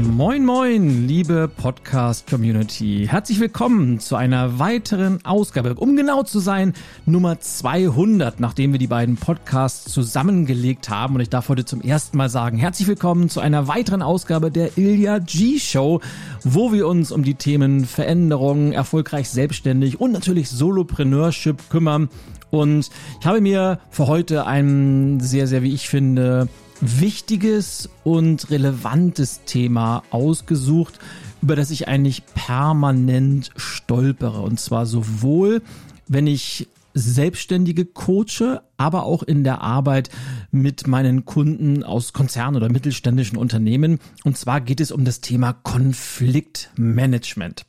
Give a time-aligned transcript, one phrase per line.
[0.00, 3.06] Moin, moin, liebe Podcast-Community.
[3.08, 6.72] Herzlich willkommen zu einer weiteren Ausgabe, um genau zu sein,
[7.06, 11.14] Nummer 200, nachdem wir die beiden Podcasts zusammengelegt haben.
[11.14, 14.76] Und ich darf heute zum ersten Mal sagen, herzlich willkommen zu einer weiteren Ausgabe der
[14.76, 16.00] Ilya G Show,
[16.42, 22.08] wo wir uns um die Themen Veränderung, erfolgreich selbstständig und natürlich Solopreneurship kümmern.
[22.50, 26.48] Und ich habe mir für heute ein sehr, sehr, wie ich finde,
[26.84, 30.98] wichtiges und relevantes Thema ausgesucht,
[31.42, 34.40] über das ich eigentlich permanent stolpere.
[34.40, 35.62] Und zwar sowohl,
[36.06, 40.10] wenn ich Selbstständige coache, aber auch in der Arbeit
[40.52, 43.98] mit meinen Kunden aus Konzernen oder mittelständischen Unternehmen.
[44.22, 47.66] Und zwar geht es um das Thema Konfliktmanagement.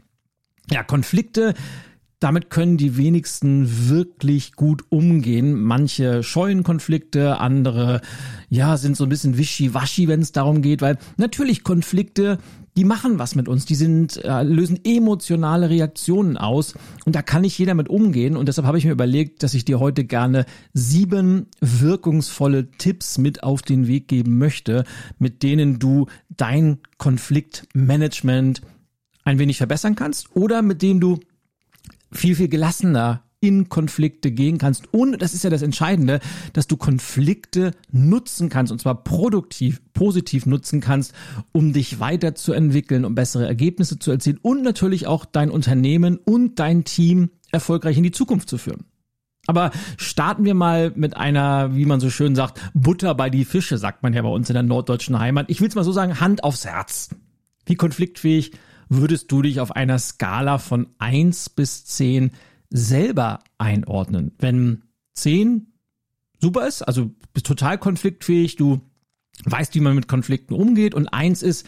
[0.70, 1.56] Ja, Konflikte
[2.26, 5.62] damit können die wenigsten wirklich gut umgehen.
[5.62, 8.02] Manche scheuen Konflikte, andere
[8.50, 12.40] ja sind so ein bisschen wischiwaschi, wenn es darum geht, weil natürlich Konflikte
[12.78, 16.74] die machen was mit uns, die sind äh, lösen emotionale Reaktionen aus.
[17.06, 18.36] Und da kann nicht jeder mit umgehen.
[18.36, 23.44] Und deshalb habe ich mir überlegt, dass ich dir heute gerne sieben wirkungsvolle Tipps mit
[23.44, 24.84] auf den Weg geben möchte,
[25.20, 28.62] mit denen du dein Konfliktmanagement
[29.24, 31.20] ein wenig verbessern kannst oder mit denen du
[32.12, 34.92] viel, viel gelassener in Konflikte gehen kannst.
[34.94, 36.20] Und das ist ja das Entscheidende,
[36.54, 41.14] dass du Konflikte nutzen kannst und zwar produktiv, positiv nutzen kannst,
[41.52, 46.86] um dich weiterzuentwickeln, um bessere Ergebnisse zu erzielen und natürlich auch dein Unternehmen und dein
[46.86, 48.86] Team erfolgreich in die Zukunft zu führen.
[49.48, 53.78] Aber starten wir mal mit einer, wie man so schön sagt, Butter bei die Fische,
[53.78, 55.52] sagt man ja bei uns in der norddeutschen Heimat.
[55.52, 57.10] Ich will es mal so sagen, Hand aufs Herz.
[57.68, 58.54] Wie konfliktfähig
[58.90, 62.32] würdest du dich auf einer Skala von eins bis zehn
[62.70, 64.34] selber einordnen?
[64.40, 64.84] Wenn
[65.14, 65.74] zehn
[66.42, 68.82] super ist, also bist total konfliktfähig, du
[69.46, 71.66] weißt, wie man mit Konflikten umgeht und eins ist,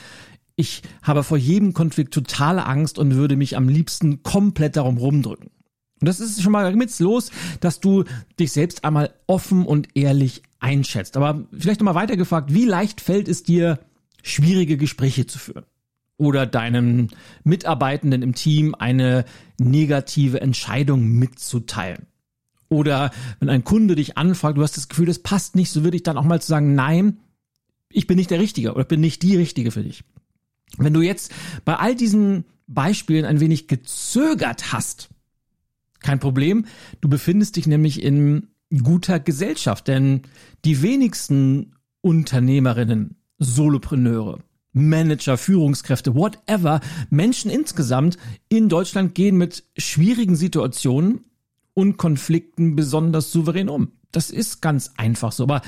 [0.56, 5.52] ich habe vor jedem Konflikt totale Angst und würde mich am liebsten komplett darum rumdrücken.
[6.00, 8.04] Und das ist schon mal mit los, dass du
[8.40, 11.18] dich selbst einmal offen und ehrlich einschätzt.
[11.18, 13.80] Aber vielleicht nochmal weitergefragt, wie leicht fällt es dir,
[14.24, 15.66] schwierige Gespräche zu führen?
[16.18, 17.10] Oder deinem
[17.44, 19.26] Mitarbeitenden im Team eine
[19.60, 22.08] negative Entscheidung mitzuteilen.
[22.70, 25.98] Oder wenn ein Kunde dich anfragt, du hast das Gefühl, das passt nicht, so würde
[25.98, 27.20] ich dann auch mal zu sagen, nein,
[27.90, 30.04] ich bin nicht der Richtige oder bin nicht die Richtige für dich.
[30.78, 31.34] Wenn du jetzt
[31.64, 35.10] bei all diesen Beispielen ein wenig gezögert hast,
[36.00, 36.66] kein Problem,
[37.00, 38.48] du befindest dich nämlich in
[38.84, 40.24] guter Gesellschaft, denn
[40.66, 44.40] die wenigsten Unternehmerinnen, Solopreneure,
[44.78, 46.80] Manager, Führungskräfte, whatever,
[47.10, 48.18] Menschen insgesamt
[48.50, 51.26] in Deutschland gehen mit schwierigen Situationen
[51.74, 53.92] und Konflikten besonders souverän um.
[54.12, 55.44] Das ist ganz einfach so.
[55.44, 55.62] Aber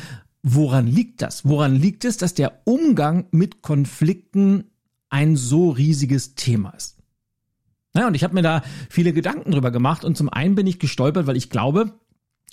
[0.44, 1.46] woran liegt das?
[1.46, 4.66] Woran liegt es, dass der Umgang mit Konflikten
[5.10, 6.98] ein so riesiges Thema ist?
[7.94, 10.80] Naja, und ich habe mir da viele Gedanken drüber gemacht und zum einen bin ich
[10.80, 11.94] gestolpert, weil ich glaube,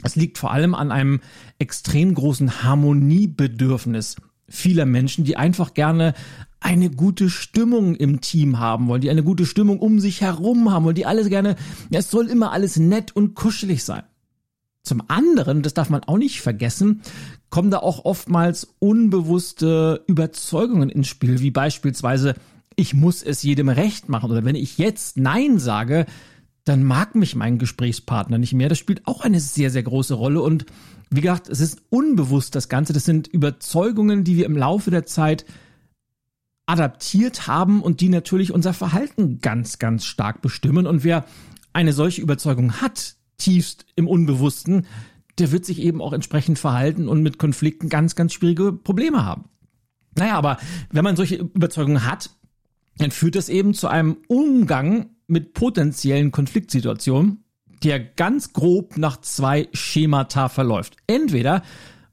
[0.02, 1.20] es liegt vor allem an einem
[1.58, 4.16] extrem großen Harmoniebedürfnis
[4.48, 6.14] vieler Menschen, die einfach gerne
[6.60, 10.84] eine gute Stimmung im Team haben wollen, die eine gute Stimmung um sich herum haben
[10.84, 11.56] wollen, die alles gerne,
[11.90, 14.02] ja, es soll immer alles nett und kuschelig sein.
[14.82, 17.02] Zum anderen, das darf man auch nicht vergessen,
[17.50, 22.34] kommen da auch oftmals unbewusste Überzeugungen ins Spiel, wie beispielsweise,
[22.76, 26.06] ich muss es jedem recht machen oder wenn ich jetzt Nein sage,
[26.64, 28.68] dann mag mich mein Gesprächspartner nicht mehr.
[28.68, 30.66] Das spielt auch eine sehr, sehr große Rolle und
[31.10, 32.92] wie gesagt, es ist unbewusst das Ganze.
[32.92, 35.44] Das sind Überzeugungen, die wir im Laufe der Zeit
[36.66, 40.86] adaptiert haben und die natürlich unser Verhalten ganz, ganz stark bestimmen.
[40.86, 41.24] Und wer
[41.72, 44.86] eine solche Überzeugung hat, tiefst im Unbewussten,
[45.38, 49.44] der wird sich eben auch entsprechend verhalten und mit Konflikten ganz, ganz schwierige Probleme haben.
[50.16, 50.56] Naja, aber
[50.90, 52.30] wenn man solche Überzeugungen hat,
[52.98, 57.44] dann führt das eben zu einem Umgang mit potenziellen Konfliktsituationen,
[57.82, 60.96] der ganz grob nach zwei Schemata verläuft.
[61.06, 61.62] Entweder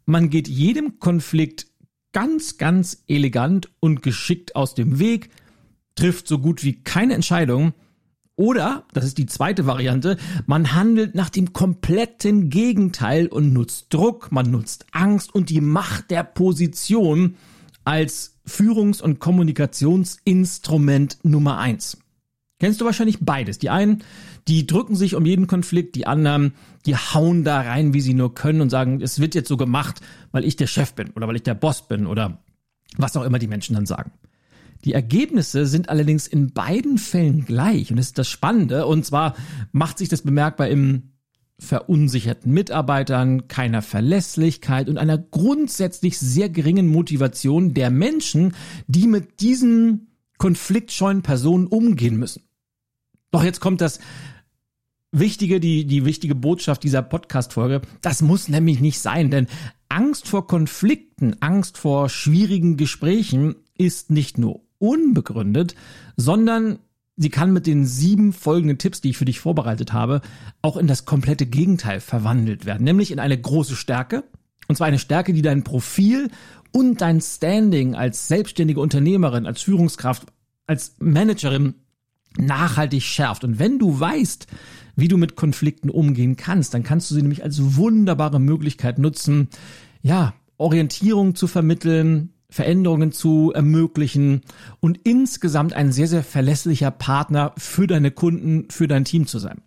[0.06, 1.68] man geht jedem Konflikt
[2.14, 5.30] ganz, ganz elegant und geschickt aus dem Weg,
[5.96, 7.74] trifft so gut wie keine Entscheidung.
[8.36, 10.18] Oder, das ist die zweite Variante,
[10.48, 16.10] man handelt nach dem kompletten Gegenteil und nutzt Druck, man nutzt Angst und die Macht
[16.10, 17.36] der Position
[17.84, 21.98] als Führungs- und Kommunikationsinstrument Nummer eins.
[22.64, 23.60] Kennst du wahrscheinlich beides.
[23.60, 24.06] Die einen,
[24.48, 26.54] die drücken sich um jeden Konflikt, die anderen,
[26.86, 30.00] die hauen da rein, wie sie nur können und sagen, es wird jetzt so gemacht,
[30.32, 32.42] weil ich der Chef bin oder weil ich der Boss bin oder
[32.96, 34.14] was auch immer die Menschen dann sagen.
[34.86, 39.36] Die Ergebnisse sind allerdings in beiden Fällen gleich und das ist das Spannende und zwar
[39.74, 41.12] macht sich das bemerkbar im
[41.60, 48.54] verunsicherten Mitarbeitern, keiner Verlässlichkeit und einer grundsätzlich sehr geringen Motivation der Menschen,
[48.88, 50.08] die mit diesen
[50.38, 52.44] konfliktscheuen Personen umgehen müssen.
[53.34, 54.00] Doch jetzt kommt das
[55.12, 57.82] wichtige, die, die wichtige Botschaft dieser Podcast-Folge.
[58.02, 59.48] Das muss nämlich nicht sein, denn
[59.90, 65.74] Angst vor Konflikten, Angst vor schwierigen Gesprächen ist nicht nur unbegründet,
[66.16, 66.78] sondern
[67.16, 70.22] sie kann mit den sieben folgenden Tipps, die ich für dich vorbereitet habe,
[70.62, 74.26] auch in das komplette Gegenteil verwandelt werden, nämlich in eine große Stärke,
[74.68, 76.30] und zwar eine Stärke, die dein Profil
[76.72, 80.28] und dein Standing als selbstständige Unternehmerin, als Führungskraft,
[80.68, 81.74] als Managerin
[82.38, 83.44] nachhaltig schärft.
[83.44, 84.48] Und wenn du weißt,
[84.96, 89.50] wie du mit Konflikten umgehen kannst, dann kannst du sie nämlich als wunderbare Möglichkeit nutzen,
[90.02, 94.42] ja, Orientierung zu vermitteln, Veränderungen zu ermöglichen
[94.80, 99.62] und insgesamt ein sehr, sehr verlässlicher Partner für deine Kunden, für dein Team zu sein.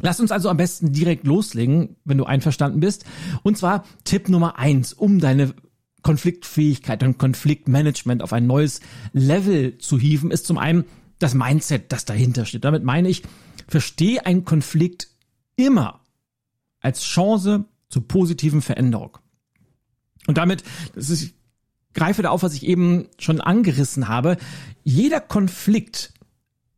[0.00, 3.04] Lass uns also am besten direkt loslegen, wenn du einverstanden bist.
[3.42, 5.54] Und zwar Tipp Nummer eins, um deine
[6.02, 8.80] Konfliktfähigkeit und Konfliktmanagement auf ein neues
[9.12, 10.84] Level zu hieven, ist zum einen
[11.20, 12.64] das Mindset, das dahinter steht.
[12.64, 13.22] Damit meine ich,
[13.68, 15.08] verstehe einen Konflikt
[15.54, 16.00] immer
[16.80, 19.18] als Chance zur positiven Veränderung.
[20.26, 20.64] Und damit,
[20.94, 21.34] das ist, ich
[21.94, 24.36] greife da auf, was ich eben schon angerissen habe.
[24.84, 26.12] Jeder Konflikt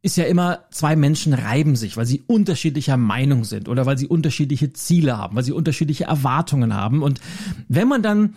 [0.02, 4.08] ist ja immer, zwei Menschen reiben sich, weil sie unterschiedlicher Meinung sind oder weil sie
[4.08, 7.02] unterschiedliche Ziele haben, weil sie unterschiedliche Erwartungen haben.
[7.02, 7.20] Und
[7.68, 8.34] wenn man dann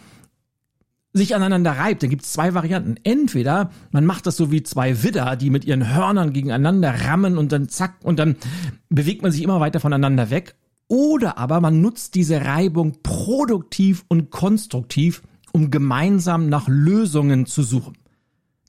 [1.17, 2.95] sich aneinander reibt, dann gibt es zwei Varianten.
[3.03, 7.51] Entweder man macht das so wie zwei Widder, die mit ihren Hörnern gegeneinander rammen und
[7.51, 8.35] dann zack und dann
[8.89, 10.55] bewegt man sich immer weiter voneinander weg.
[10.87, 15.23] Oder aber man nutzt diese Reibung produktiv und konstruktiv,
[15.53, 17.97] um gemeinsam nach Lösungen zu suchen.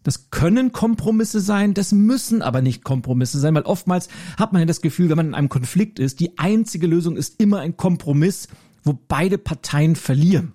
[0.04, 4.08] Das können Kompromisse sein, das müssen aber nicht Kompromisse sein, weil oftmals
[4.38, 7.40] hat man ja das Gefühl, wenn man in einem Konflikt ist, die einzige Lösung ist
[7.40, 8.46] immer ein Kompromiss,
[8.84, 10.52] wo beide Parteien verlieren.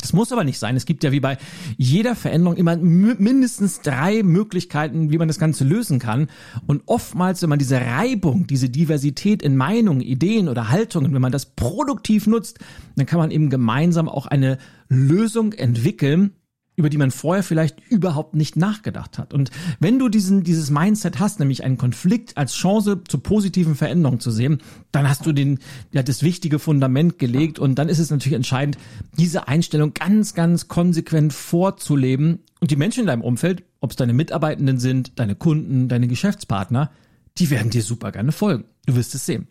[0.00, 0.76] Das muss aber nicht sein.
[0.76, 1.38] Es gibt ja wie bei
[1.76, 6.28] jeder Veränderung immer mindestens drei Möglichkeiten, wie man das Ganze lösen kann.
[6.66, 11.32] Und oftmals, wenn man diese Reibung, diese Diversität in Meinungen, Ideen oder Haltungen, wenn man
[11.32, 12.60] das produktiv nutzt,
[12.94, 14.58] dann kann man eben gemeinsam auch eine
[14.88, 16.32] Lösung entwickeln,
[16.78, 19.34] über die man vorher vielleicht überhaupt nicht nachgedacht hat.
[19.34, 24.20] Und wenn du diesen, dieses Mindset hast, nämlich einen Konflikt als Chance zur positiven Veränderung
[24.20, 25.58] zu sehen, dann hast du den,
[25.90, 28.78] ja, das wichtige Fundament gelegt und dann ist es natürlich entscheidend,
[29.18, 34.12] diese Einstellung ganz, ganz konsequent vorzuleben und die Menschen in deinem Umfeld, ob es deine
[34.14, 36.92] Mitarbeitenden sind, deine Kunden, deine Geschäftspartner,
[37.38, 38.66] die werden dir super gerne folgen.
[38.86, 39.48] Du wirst es sehen.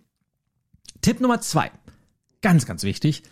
[1.01, 1.71] Tipp Nummer zwei.
[2.41, 3.24] Ganz, ganz wichtig.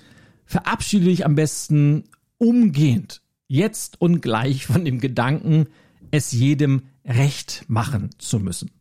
[0.45, 2.03] Verabschiede dich am besten
[2.38, 5.68] umgehend jetzt und gleich von dem Gedanken,
[6.12, 8.71] es jedem recht machen zu müssen.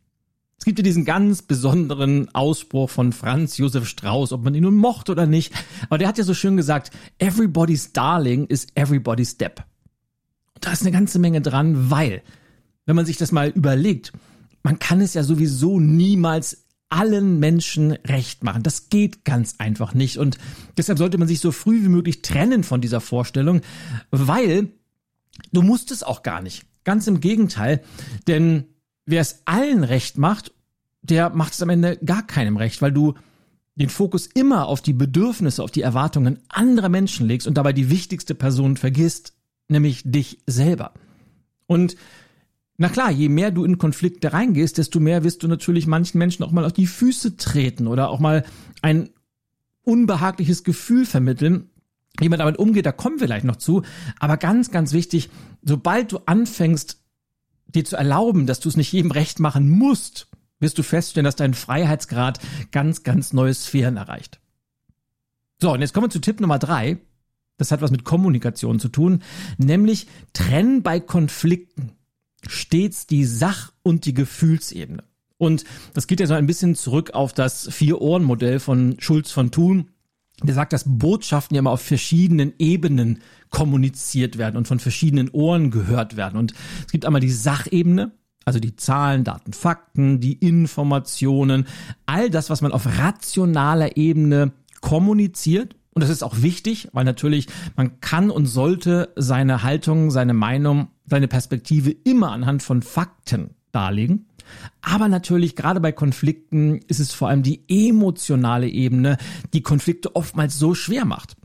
[0.57, 4.77] Es gibt ja diesen ganz besonderen Ausspruch von Franz Josef Strauß, ob man ihn nun
[4.77, 5.53] mochte oder nicht,
[5.89, 9.63] aber der hat ja so schön gesagt, everybody's darling is everybody's depp.
[10.55, 12.23] Und da ist eine ganze Menge dran, weil,
[12.85, 14.13] wenn man sich das mal überlegt,
[14.63, 18.63] man kann es ja sowieso niemals allen Menschen recht machen.
[18.63, 20.17] Das geht ganz einfach nicht.
[20.17, 20.37] Und
[20.77, 23.61] deshalb sollte man sich so früh wie möglich trennen von dieser Vorstellung,
[24.11, 24.69] weil
[25.51, 26.65] du musst es auch gar nicht.
[26.83, 27.81] Ganz im Gegenteil.
[28.27, 28.65] Denn
[29.05, 30.53] wer es allen recht macht,
[31.01, 33.15] der macht es am Ende gar keinem recht, weil du
[33.75, 37.89] den Fokus immer auf die Bedürfnisse, auf die Erwartungen anderer Menschen legst und dabei die
[37.89, 39.33] wichtigste Person vergisst,
[39.67, 40.93] nämlich dich selber.
[41.67, 41.95] Und
[42.77, 46.43] na klar, je mehr du in Konflikte reingehst, desto mehr wirst du natürlich manchen Menschen
[46.43, 48.43] auch mal auf die Füße treten oder auch mal
[48.81, 49.09] ein
[49.83, 51.69] unbehagliches Gefühl vermitteln.
[52.19, 53.83] Wie man damit umgeht, da kommen wir gleich noch zu.
[54.19, 55.29] Aber ganz, ganz wichtig,
[55.61, 57.01] sobald du anfängst,
[57.67, 60.27] dir zu erlauben, dass du es nicht jedem recht machen musst,
[60.59, 62.39] wirst du feststellen, dass dein Freiheitsgrad
[62.71, 64.39] ganz, ganz neue Sphären erreicht.
[65.61, 66.97] So, und jetzt kommen wir zu Tipp Nummer drei.
[67.57, 69.23] Das hat was mit Kommunikation zu tun,
[69.57, 71.93] nämlich trenn bei Konflikten
[72.49, 75.03] stets die Sach- und die Gefühlsebene.
[75.37, 79.89] Und das geht ja so ein bisschen zurück auf das Vier-Ohren-Modell von Schulz von Thun.
[80.43, 85.71] Der sagt, dass Botschaften ja immer auf verschiedenen Ebenen kommuniziert werden und von verschiedenen Ohren
[85.71, 86.37] gehört werden.
[86.37, 86.53] Und
[86.85, 88.11] es gibt einmal die Sachebene,
[88.43, 91.67] also die Zahlen, Daten, Fakten, die Informationen,
[92.05, 95.75] all das, was man auf rationaler Ebene kommuniziert.
[95.95, 100.89] Und das ist auch wichtig, weil natürlich man kann und sollte seine Haltung, seine Meinung
[101.07, 104.27] seine Perspektive immer anhand von Fakten darlegen.
[104.81, 109.17] Aber natürlich, gerade bei Konflikten ist es vor allem die emotionale Ebene,
[109.53, 111.35] die Konflikte oftmals so schwer macht.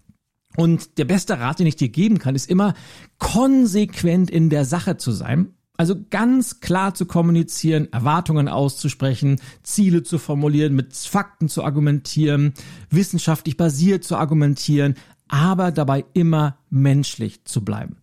[0.57, 2.75] Und der beste Rat, den ich dir geben kann, ist immer
[3.19, 5.55] konsequent in der Sache zu sein.
[5.81, 12.53] Also ganz klar zu kommunizieren, Erwartungen auszusprechen, Ziele zu formulieren, mit Fakten zu argumentieren,
[12.91, 14.97] wissenschaftlich basiert zu argumentieren,
[15.29, 17.97] aber dabei immer menschlich zu bleiben.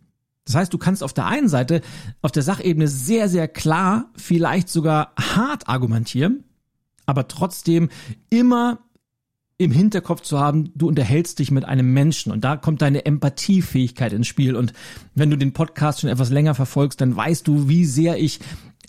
[0.45, 1.81] Das heißt, du kannst auf der einen Seite
[2.23, 6.45] auf der Sachebene sehr, sehr klar, vielleicht sogar hart argumentieren,
[7.05, 7.89] aber trotzdem
[8.31, 8.79] immer
[9.57, 14.13] im Hinterkopf zu haben, du unterhältst dich mit einem Menschen und da kommt deine Empathiefähigkeit
[14.13, 14.55] ins Spiel.
[14.55, 14.73] Und
[15.15, 18.39] wenn du den Podcast schon etwas länger verfolgst, dann weißt du, wie sehr ich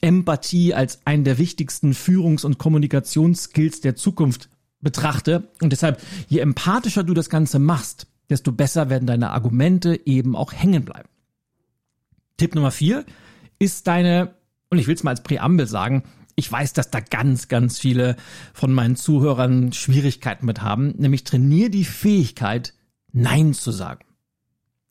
[0.00, 5.50] Empathie als einen der wichtigsten Führungs- und Kommunikationsskills der Zukunft betrachte.
[5.62, 10.52] Und deshalb, je empathischer du das Ganze machst, desto besser werden deine Argumente eben auch
[10.52, 11.08] hängen bleiben.
[12.36, 13.04] Tipp Nummer vier
[13.58, 14.34] ist deine,
[14.70, 16.04] und ich will es mal als Präambel sagen,
[16.38, 18.14] ich weiß, dass da ganz, ganz viele
[18.54, 22.74] von meinen Zuhörern Schwierigkeiten mit haben, nämlich trainier die Fähigkeit,
[23.12, 24.04] Nein zu sagen.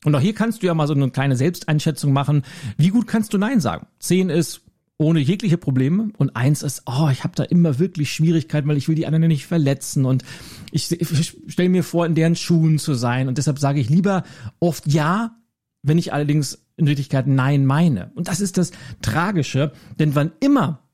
[0.04, 2.44] Und auch hier kannst du ja mal so eine kleine Selbsteinschätzung machen.
[2.77, 3.88] Wie gut kannst du Nein sagen?
[4.00, 4.62] Zehn ist
[4.98, 8.89] ohne jegliche Probleme und eins ist, oh, ich habe da immer wirklich Schwierigkeiten, weil ich
[8.89, 10.25] will die anderen nicht verletzen und
[10.72, 14.24] ich, ich stelle mir vor, in deren Schuhen zu sein und deshalb sage ich lieber
[14.60, 15.38] oft ja,
[15.82, 18.12] wenn ich allerdings in Wirklichkeit nein meine.
[18.16, 20.87] Und das ist das Tragische, denn wann immer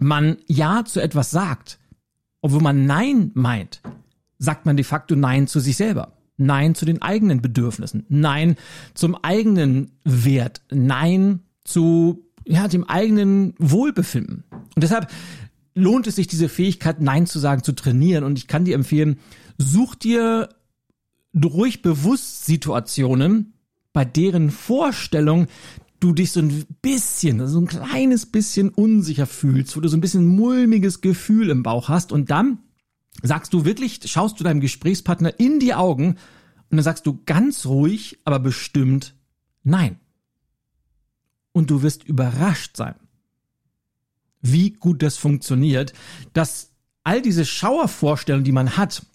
[0.00, 1.78] man ja zu etwas sagt,
[2.40, 3.80] obwohl man nein meint,
[4.38, 6.12] sagt man de facto nein zu sich selber.
[6.36, 8.04] Nein zu den eigenen Bedürfnissen.
[8.08, 8.56] Nein
[8.94, 10.62] zum eigenen Wert.
[10.70, 14.44] Nein zu ja, dem eigenen Wohlbefinden.
[14.50, 15.10] Und deshalb
[15.74, 18.24] lohnt es sich, diese Fähigkeit, Nein zu sagen, zu trainieren.
[18.24, 19.18] Und ich kann dir empfehlen,
[19.58, 20.48] such dir
[21.34, 23.54] ruhig bewusst Situationen,
[23.92, 25.46] bei deren Vorstellung
[26.00, 30.00] du dich so ein bisschen, so ein kleines bisschen unsicher fühlst, wo du so ein
[30.00, 32.58] bisschen mulmiges Gefühl im Bauch hast und dann
[33.22, 36.16] sagst du wirklich, schaust du deinem Gesprächspartner in die Augen
[36.70, 39.14] und dann sagst du ganz ruhig, aber bestimmt
[39.62, 39.98] nein.
[41.52, 42.96] Und du wirst überrascht sein,
[44.42, 45.94] wie gut das funktioniert,
[46.32, 46.72] dass
[47.04, 49.06] all diese Schauervorstellungen, die man hat,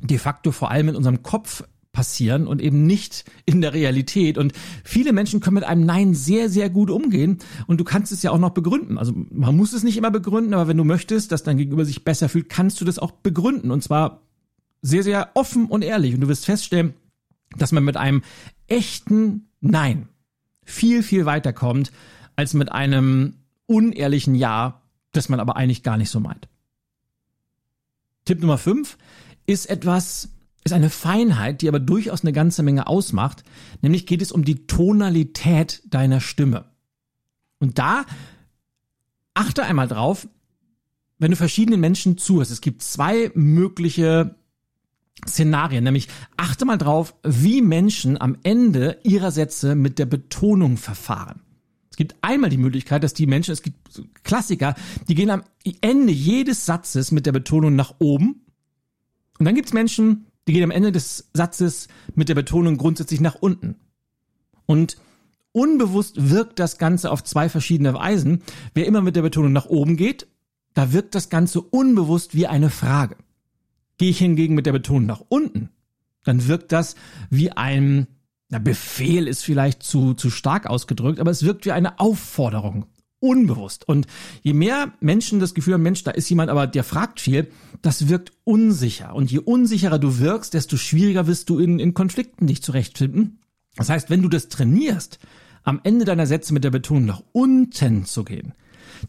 [0.00, 1.64] de facto vor allem in unserem Kopf
[1.96, 4.36] passieren und eben nicht in der Realität.
[4.36, 4.52] Und
[4.84, 7.38] viele Menschen können mit einem Nein sehr, sehr gut umgehen.
[7.66, 8.98] Und du kannst es ja auch noch begründen.
[8.98, 12.04] Also man muss es nicht immer begründen, aber wenn du möchtest, dass dein Gegenüber sich
[12.04, 13.70] besser fühlt, kannst du das auch begründen.
[13.70, 14.20] Und zwar
[14.82, 16.14] sehr, sehr offen und ehrlich.
[16.14, 16.92] Und du wirst feststellen,
[17.56, 18.20] dass man mit einem
[18.66, 20.10] echten Nein
[20.64, 21.92] viel, viel weiterkommt
[22.36, 26.46] als mit einem unehrlichen Ja, das man aber eigentlich gar nicht so meint.
[28.26, 28.98] Tipp Nummer 5
[29.46, 30.35] ist etwas,
[30.66, 33.44] ist eine Feinheit, die aber durchaus eine ganze Menge ausmacht.
[33.82, 36.66] Nämlich geht es um die Tonalität deiner Stimme.
[37.58, 38.04] Und da
[39.34, 40.28] achte einmal drauf,
[41.18, 42.50] wenn du verschiedenen Menschen zuhörst.
[42.50, 44.36] Es gibt zwei mögliche
[45.26, 51.40] Szenarien, nämlich achte mal drauf, wie Menschen am Ende ihrer Sätze mit der Betonung verfahren.
[51.90, 53.78] Es gibt einmal die Möglichkeit, dass die Menschen, es gibt
[54.22, 54.74] Klassiker,
[55.08, 55.44] die gehen am
[55.80, 58.42] Ende jedes Satzes mit der Betonung nach oben.
[59.38, 63.20] Und dann gibt es Menschen, die gehen am Ende des Satzes mit der Betonung grundsätzlich
[63.20, 63.76] nach unten.
[64.66, 64.96] Und
[65.52, 68.42] unbewusst wirkt das Ganze auf zwei verschiedene Weisen.
[68.74, 70.26] Wer immer mit der Betonung nach oben geht,
[70.74, 73.16] da wirkt das Ganze unbewusst wie eine Frage.
[73.98, 75.70] Gehe ich hingegen mit der Betonung nach unten,
[76.24, 76.96] dann wirkt das
[77.30, 78.08] wie ein
[78.48, 82.86] na, Befehl ist vielleicht zu, zu stark ausgedrückt, aber es wirkt wie eine Aufforderung.
[83.26, 83.88] Unbewusst.
[83.88, 84.06] Und
[84.42, 87.48] je mehr Menschen das Gefühl haben, Mensch, da ist jemand, aber der fragt viel,
[87.82, 89.14] das wirkt unsicher.
[89.14, 93.40] Und je unsicherer du wirkst, desto schwieriger wirst du in, in Konflikten dich zurechtfinden.
[93.74, 95.18] Das heißt, wenn du das trainierst,
[95.64, 98.54] am Ende deiner Sätze mit der Betonung nach unten zu gehen,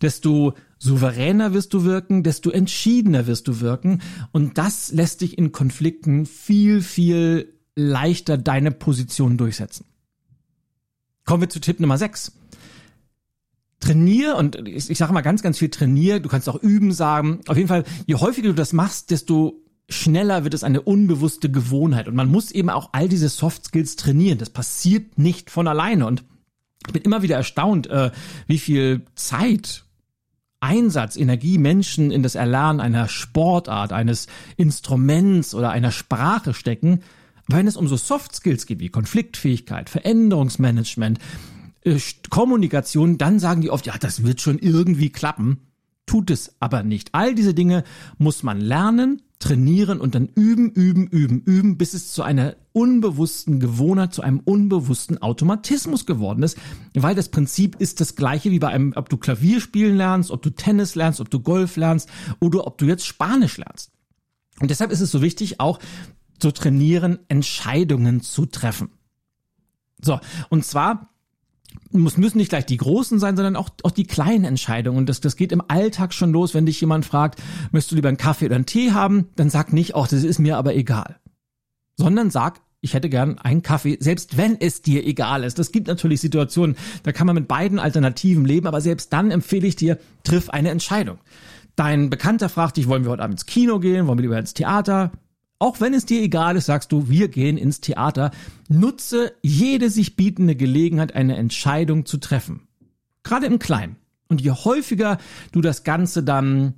[0.01, 4.01] desto souveräner wirst du wirken, desto entschiedener wirst du wirken.
[4.31, 9.85] Und das lässt dich in Konflikten viel, viel leichter deine Position durchsetzen.
[11.25, 12.31] Kommen wir zu Tipp Nummer 6.
[13.87, 16.19] Trainier und ich, ich sage mal ganz, ganz viel trainier.
[16.19, 17.39] Du kannst auch üben sagen.
[17.47, 22.07] Auf jeden Fall, je häufiger du das machst, desto schneller wird es eine unbewusste Gewohnheit.
[22.07, 24.39] Und man muss eben auch all diese Soft Skills trainieren.
[24.39, 26.05] Das passiert nicht von alleine.
[26.05, 26.25] Und
[26.85, 28.11] ich bin immer wieder erstaunt, äh,
[28.45, 29.85] wie viel Zeit
[30.59, 34.27] Einsatz, Energie Menschen in das Erlernen einer Sportart, eines
[34.57, 37.03] Instruments oder einer Sprache stecken,
[37.47, 41.19] wenn es um so Soft Skills geht wie Konfliktfähigkeit, Veränderungsmanagement,
[41.81, 45.59] äh, Kommunikation, dann sagen die oft, ja, das wird schon irgendwie klappen.
[46.05, 47.09] Tut es aber nicht.
[47.13, 47.83] All diese Dinge
[48.17, 53.59] muss man lernen, trainieren und dann üben, üben, üben, üben, bis es zu einer unbewussten
[53.59, 56.57] Gewohnheit, zu einem unbewussten Automatismus geworden ist.
[56.95, 60.41] Weil das Prinzip ist das gleiche wie bei einem, ob du Klavier spielen lernst, ob
[60.41, 63.91] du Tennis lernst, ob du Golf lernst oder ob du jetzt Spanisch lernst.
[64.59, 65.79] Und deshalb ist es so wichtig, auch
[66.39, 68.89] zu trainieren, Entscheidungen zu treffen.
[70.01, 70.19] So,
[70.49, 71.13] und zwar
[71.91, 74.97] muss, müssen nicht gleich die großen sein, sondern auch, auch die kleinen Entscheidungen.
[74.97, 78.09] Und das, das geht im Alltag schon los, wenn dich jemand fragt, möchtest du lieber
[78.09, 79.29] einen Kaffee oder einen Tee haben?
[79.35, 81.17] Dann sag nicht, ach, das ist mir aber egal.
[81.95, 85.57] Sondern sag, ich hätte gern einen Kaffee, selbst wenn es dir egal ist.
[85.59, 89.67] Es gibt natürlich Situationen, da kann man mit beiden Alternativen leben, aber selbst dann empfehle
[89.67, 91.17] ich dir, triff eine Entscheidung.
[91.75, 94.53] Dein Bekannter fragt dich, wollen wir heute Abend ins Kino gehen, wollen wir lieber ins
[94.53, 95.11] Theater?
[95.59, 98.31] Auch wenn es dir egal ist, sagst du, wir gehen ins Theater.
[98.69, 102.67] Nutze jede sich bietende Gelegenheit, eine Entscheidung zu treffen.
[103.23, 103.95] Gerade im Kleinen.
[104.27, 105.17] Und je häufiger
[105.51, 106.73] du das Ganze dann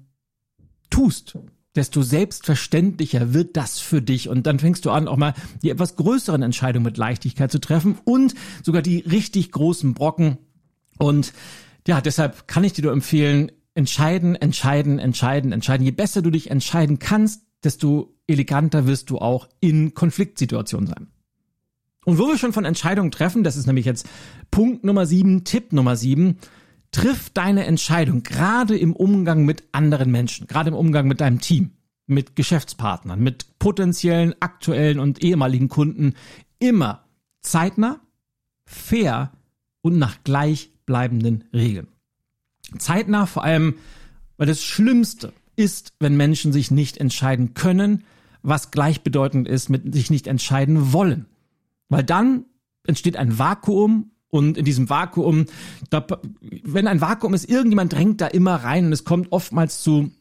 [0.90, 1.38] tust,
[1.76, 4.30] desto selbstverständlicher wird das für dich.
[4.30, 7.98] Und dann fängst du an, auch mal die etwas größeren Entscheidungen mit Leichtigkeit zu treffen
[8.06, 8.34] und
[8.64, 10.38] sogar die richtig großen Brocken.
[10.98, 11.34] Und
[11.88, 15.86] ja, deshalb kann ich dir nur empfehlen, entscheiden, entscheiden, entscheiden, entscheiden.
[15.86, 21.08] Je besser du dich entscheiden kannst, desto eleganter wirst du auch in Konfliktsituationen sein.
[22.06, 24.08] Und wo wir schon von Entscheidungen treffen, das ist nämlich jetzt
[24.52, 26.38] Punkt Nummer sieben, Tipp Nummer sieben,
[26.92, 31.72] triff deine Entscheidung, gerade im Umgang mit anderen Menschen, gerade im Umgang mit deinem Team,
[32.08, 36.16] mit Geschäftspartnern, mit potenziellen, aktuellen und ehemaligen Kunden,
[36.58, 37.06] immer
[37.42, 38.00] zeitnah,
[38.66, 39.32] fair
[39.82, 41.88] und nach gleichbleibenden Regeln.
[42.78, 43.76] Zeitnah vor allem,
[44.38, 48.06] weil das Schlimmste ist, wenn Menschen sich nicht entscheiden können,
[48.42, 51.26] was gleichbedeutend ist mit sich nicht entscheiden wollen.
[51.90, 52.46] Weil dann
[52.88, 55.48] entsteht ein Vakuum und in diesem Vakuum,
[55.90, 56.08] da,
[56.64, 60.12] wenn ein Vakuum ist, irgendjemand drängt da immer rein und es kommt oftmals zu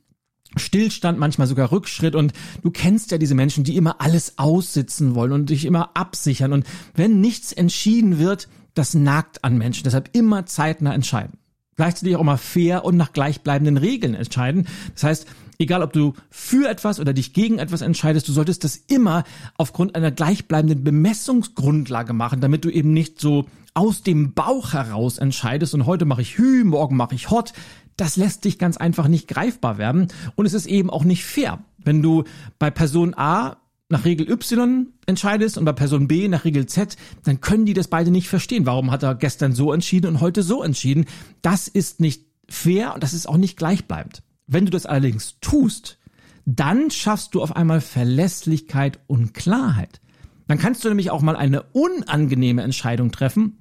[0.57, 5.33] Stillstand, manchmal sogar Rückschritt und du kennst ja diese Menschen, die immer alles aussitzen wollen
[5.33, 9.85] und dich immer absichern und wenn nichts entschieden wird, das nagt an Menschen.
[9.85, 11.39] Deshalb immer zeitnah entscheiden.
[11.79, 14.67] Gleichzeitig auch immer fair und nach gleichbleibenden Regeln entscheiden.
[14.95, 15.27] Das heißt,
[15.61, 19.23] egal ob du für etwas oder dich gegen etwas entscheidest, du solltest das immer
[19.57, 25.73] aufgrund einer gleichbleibenden Bemessungsgrundlage machen, damit du eben nicht so aus dem Bauch heraus entscheidest
[25.73, 27.53] und heute mache ich Hü, morgen mache ich Hot,
[27.97, 31.61] das lässt dich ganz einfach nicht greifbar werden und es ist eben auch nicht fair.
[31.79, 32.25] Wenn du
[32.59, 33.57] bei Person A
[33.89, 37.89] nach Regel Y entscheidest und bei Person B nach Regel Z, dann können die das
[37.89, 38.67] beide nicht verstehen.
[38.67, 41.07] Warum hat er gestern so entschieden und heute so entschieden?
[41.43, 44.23] Das ist nicht fair und das ist auch nicht gleichbleibend.
[44.47, 45.99] Wenn du das allerdings tust,
[46.45, 50.01] dann schaffst du auf einmal Verlässlichkeit und Klarheit.
[50.47, 53.59] Dann kannst du nämlich auch mal eine unangenehme Entscheidung treffen,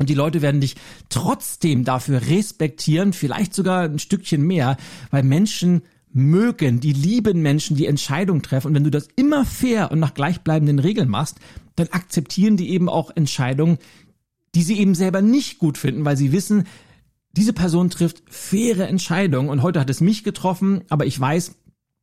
[0.00, 0.76] und die Leute werden dich
[1.10, 4.78] trotzdem dafür respektieren, vielleicht sogar ein Stückchen mehr,
[5.10, 8.68] weil Menschen mögen, die lieben Menschen, die Entscheidungen treffen.
[8.68, 11.38] Und wenn du das immer fair und nach gleichbleibenden Regeln machst,
[11.76, 13.78] dann akzeptieren die eben auch Entscheidungen,
[14.54, 16.64] die sie eben selber nicht gut finden, weil sie wissen,
[17.32, 19.48] diese Person trifft faire Entscheidungen.
[19.48, 21.54] Und heute hat es mich getroffen, aber ich weiß,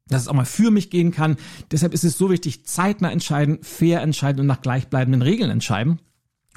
[0.08, 1.36] dass es auch mal für mich gehen kann.
[1.72, 6.00] Deshalb ist es so wichtig, zeitnah entscheiden, fair entscheiden und nach gleichbleibenden Regeln entscheiden.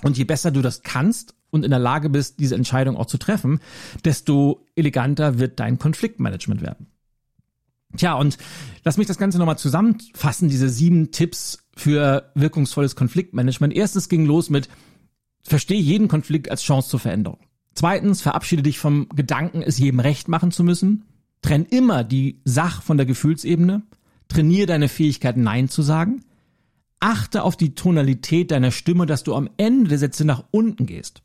[0.03, 3.19] Und je besser du das kannst und in der Lage bist, diese Entscheidung auch zu
[3.19, 3.61] treffen,
[4.05, 6.87] desto eleganter wird dein Konfliktmanagement werden.
[7.97, 8.39] Tja, und
[8.85, 13.75] lass mich das Ganze nochmal zusammenfassen, diese sieben Tipps für wirkungsvolles Konfliktmanagement.
[13.75, 14.69] Erstens ging los mit,
[15.43, 17.41] verstehe jeden Konflikt als Chance zur Veränderung.
[17.75, 21.05] Zweitens, verabschiede dich vom Gedanken, es jedem recht machen zu müssen.
[21.43, 23.83] Trenn immer die Sach von der Gefühlsebene.
[24.29, 26.25] Trainiere deine Fähigkeit, Nein zu sagen.
[27.01, 31.23] Achte auf die Tonalität deiner Stimme, dass du am Ende der Sätze nach unten gehst.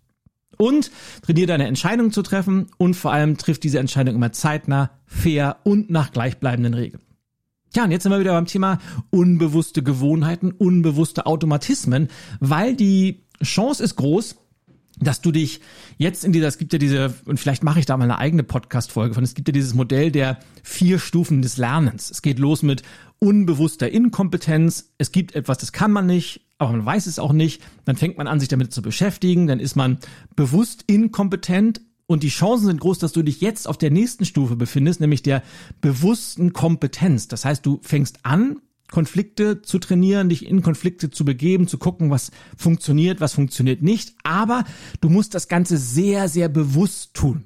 [0.57, 0.91] Und
[1.21, 5.89] trainiere deine Entscheidung zu treffen und vor allem trifft diese Entscheidung immer zeitnah, fair und
[5.89, 7.03] nach gleichbleibenden Regeln.
[7.75, 12.07] Ja, und jetzt sind wir wieder beim Thema unbewusste Gewohnheiten, unbewusste Automatismen,
[12.39, 14.37] weil die Chance ist groß,
[14.99, 15.61] dass du dich
[15.97, 18.43] jetzt in dieser, es gibt ja diese, und vielleicht mache ich da mal eine eigene
[18.43, 22.09] Podcast-Folge von, es gibt ja dieses Modell der vier Stufen des Lernens.
[22.09, 22.83] Es geht los mit
[23.19, 24.93] unbewusster Inkompetenz.
[24.97, 27.61] Es gibt etwas, das kann man nicht, aber man weiß es auch nicht.
[27.83, 29.47] Dann fängt man an, sich damit zu beschäftigen.
[29.47, 29.99] Dann ist man
[30.35, 31.81] bewusst inkompetent.
[32.07, 35.23] Und die Chancen sind groß, dass du dich jetzt auf der nächsten Stufe befindest, nämlich
[35.23, 35.41] der
[35.81, 37.27] bewussten Kompetenz.
[37.27, 38.57] Das heißt, du fängst an,
[38.91, 44.15] Konflikte zu trainieren, dich in Konflikte zu begeben, zu gucken, was funktioniert, was funktioniert nicht.
[44.23, 44.63] Aber
[45.01, 47.45] du musst das Ganze sehr, sehr bewusst tun.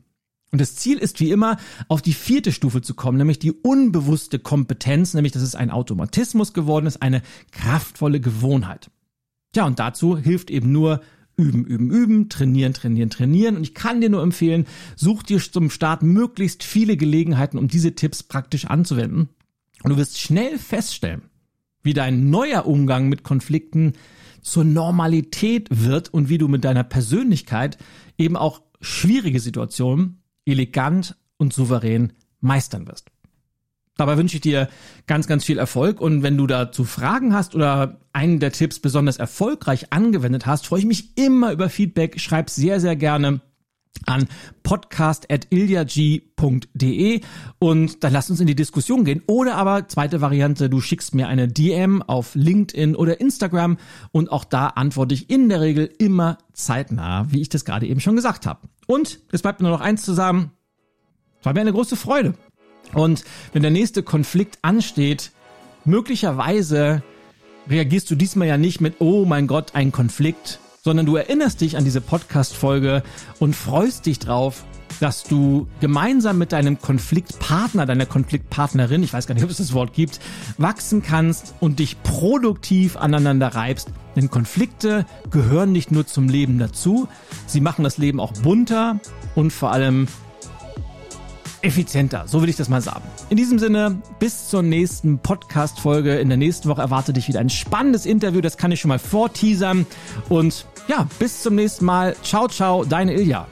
[0.51, 4.39] Und das Ziel ist wie immer, auf die vierte Stufe zu kommen, nämlich die unbewusste
[4.39, 7.21] Kompetenz, nämlich dass es ein Automatismus geworden ist, eine
[7.51, 8.89] kraftvolle Gewohnheit.
[9.55, 11.01] Ja, und dazu hilft eben nur
[11.37, 13.55] üben, üben, üben, trainieren, trainieren, trainieren.
[13.55, 17.95] Und ich kann dir nur empfehlen, such dir zum Start möglichst viele Gelegenheiten, um diese
[17.95, 19.29] Tipps praktisch anzuwenden.
[19.83, 21.23] Und du wirst schnell feststellen,
[21.83, 23.93] wie dein neuer Umgang mit Konflikten
[24.41, 27.77] zur Normalität wird und wie du mit deiner Persönlichkeit
[28.17, 33.11] eben auch schwierige Situationen elegant und souverän meistern wirst.
[33.99, 34.69] Dabei wünsche ich dir
[35.07, 39.17] ganz, ganz viel Erfolg und wenn du dazu Fragen hast oder einen der Tipps besonders
[39.17, 42.19] erfolgreich angewendet hast, freue ich mich immer über Feedback.
[42.19, 43.41] Schreib sehr, sehr gerne
[44.05, 44.27] an
[44.63, 47.21] podcast.ilyag.de
[47.59, 49.21] und dann lass uns in die Diskussion gehen.
[49.27, 53.77] Oder aber zweite Variante, du schickst mir eine DM auf LinkedIn oder Instagram
[54.11, 57.99] und auch da antworte ich in der Regel immer zeitnah, wie ich das gerade eben
[57.99, 58.67] schon gesagt habe.
[58.87, 60.51] Und es bleibt nur noch eins zusammen.
[61.39, 62.33] Es war mir eine große Freude.
[62.93, 63.23] Und
[63.53, 65.31] wenn der nächste Konflikt ansteht,
[65.85, 67.03] möglicherweise
[67.69, 71.77] reagierst du diesmal ja nicht mit, oh mein Gott, ein Konflikt, sondern du erinnerst dich
[71.77, 73.03] an diese Podcast-Folge
[73.37, 74.63] und freust dich drauf,
[74.99, 79.73] dass du gemeinsam mit deinem Konfliktpartner, deiner Konfliktpartnerin, ich weiß gar nicht, ob es das
[79.73, 80.19] Wort gibt,
[80.57, 83.89] wachsen kannst und dich produktiv aneinander reibst.
[84.15, 87.07] Denn Konflikte gehören nicht nur zum Leben dazu,
[87.45, 88.99] sie machen das Leben auch bunter
[89.35, 90.07] und vor allem
[91.61, 92.23] effizienter.
[92.27, 93.03] So will ich das mal sagen.
[93.29, 96.17] In diesem Sinne, bis zur nächsten Podcast-Folge.
[96.19, 98.41] In der nächsten Woche erwartet dich wieder ein spannendes Interview.
[98.41, 99.85] Das kann ich schon mal vorteasern.
[100.29, 102.15] Und ja, bis zum nächsten Mal.
[102.23, 103.47] Ciao, ciao, deine Ilja.